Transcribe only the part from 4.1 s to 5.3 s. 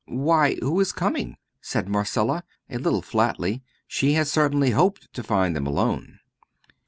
had certainly hoped to